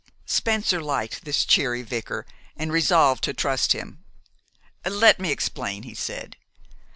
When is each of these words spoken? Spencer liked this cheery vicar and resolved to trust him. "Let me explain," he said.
Spencer 0.25 0.81
liked 0.81 1.25
this 1.25 1.45
cheery 1.45 1.83
vicar 1.83 2.25
and 2.57 2.71
resolved 2.73 3.23
to 3.25 3.35
trust 3.35 3.73
him. 3.73 4.03
"Let 4.83 5.19
me 5.19 5.31
explain," 5.31 5.83
he 5.83 5.93
said. 5.93 6.37